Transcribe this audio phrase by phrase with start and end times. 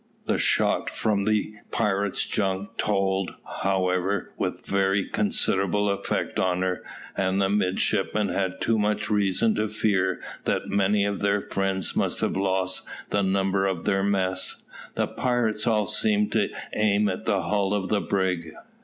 [0.25, 6.83] The shot from the pirate's junks told, however, with very considerable effect on her,
[7.15, 12.19] and the midshipmen had too much reason to fear that many of their friends must
[12.21, 14.63] have lost the number of their mess.
[14.95, 18.55] The pirates all seemed to aim at the hull of the brig.